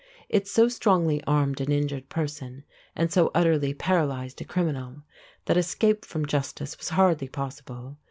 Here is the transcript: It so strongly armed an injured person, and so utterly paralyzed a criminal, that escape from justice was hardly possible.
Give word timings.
It 0.29 0.47
so 0.47 0.67
strongly 0.67 1.23
armed 1.25 1.61
an 1.61 1.71
injured 1.71 2.09
person, 2.09 2.63
and 2.95 3.13
so 3.13 3.29
utterly 3.35 3.75
paralyzed 3.75 4.41
a 4.41 4.45
criminal, 4.45 5.03
that 5.45 5.57
escape 5.57 6.05
from 6.05 6.25
justice 6.25 6.75
was 6.75 6.89
hardly 6.89 7.27
possible. 7.27 7.99